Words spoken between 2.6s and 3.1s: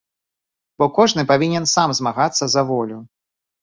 волю.